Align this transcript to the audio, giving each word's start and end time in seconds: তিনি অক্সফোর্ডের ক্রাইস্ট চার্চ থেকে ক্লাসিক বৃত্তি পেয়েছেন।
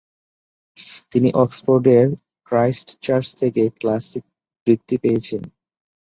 তিনি 1.11 1.29
অক্সফোর্ডের 1.43 2.07
ক্রাইস্ট 2.47 2.87
চার্চ 3.05 3.27
থেকে 3.41 3.61
ক্লাসিক 3.79 4.23
বৃত্তি 4.67 4.95
পেয়েছেন। 4.97 5.41